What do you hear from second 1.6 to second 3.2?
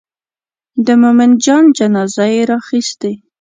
جنازه یې راخیستې.